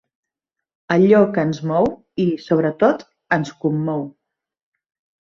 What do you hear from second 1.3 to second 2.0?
que ens mou